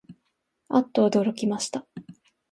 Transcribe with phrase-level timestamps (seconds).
[0.69, 1.85] あっとおどろきました